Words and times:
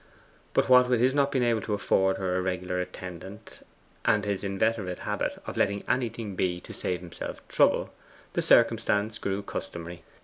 But 0.55 0.67
what 0.67 0.89
with 0.89 0.99
his 0.99 1.13
not 1.13 1.31
being 1.31 1.43
able 1.45 1.61
to 1.61 1.75
afford 1.75 2.17
her 2.17 2.35
a 2.35 2.41
regular 2.41 2.81
attendant, 2.81 3.63
and 4.03 4.25
his 4.25 4.43
inveterate 4.43 4.97
habit 4.97 5.39
of 5.45 5.57
letting 5.57 5.83
anything 5.87 6.35
be 6.35 6.59
to 6.61 6.73
save 6.73 7.01
himself 7.01 7.47
trouble, 7.47 7.93
the 8.33 8.41
circumstance 8.41 9.19
grew 9.19 9.43
customary. 9.43 10.01